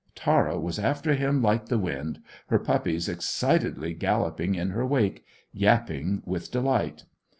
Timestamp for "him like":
1.13-1.67